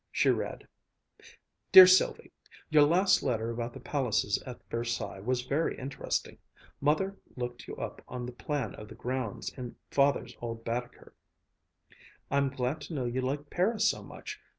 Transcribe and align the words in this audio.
She 0.11 0.29
read: 0.31 0.67
"'DEAR 1.71 1.85
SYLVIE: 1.85 2.31
Your 2.71 2.81
last 2.81 3.21
letter 3.21 3.51
about 3.51 3.71
the 3.71 3.79
palaces 3.79 4.41
at 4.47 4.67
Versailles 4.67 5.19
was 5.19 5.43
very 5.43 5.77
interesting. 5.77 6.39
Mother 6.79 7.17
looked 7.35 7.67
you 7.67 7.75
up 7.75 8.01
on 8.07 8.25
the 8.25 8.31
plan 8.31 8.73
of 8.73 8.87
the 8.87 8.95
grounds 8.95 9.53
in 9.55 9.75
Father's 9.91 10.35
old 10.41 10.65
Baedeker. 10.65 11.13
I'm 12.31 12.49
glad 12.49 12.81
to 12.81 12.95
know 12.95 13.05
you 13.05 13.21
like 13.21 13.51
Paris 13.51 13.87
so 13.87 14.01
much. 14.01 14.41